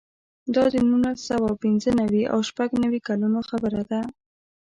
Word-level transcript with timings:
دا 0.55 0.63
د 0.73 0.75
نولس 0.89 1.19
سوه 1.29 1.49
پنځه 1.63 1.89
نوي 2.01 2.23
او 2.33 2.39
شپږ 2.49 2.69
نوي 2.83 2.99
کلونو 3.07 3.39
خبره 3.49 3.81
ده. 3.91 4.01